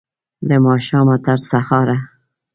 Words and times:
له 0.47 0.55
ماښامه، 0.65 1.15
تر 1.25 1.37
سهاره 1.49 1.97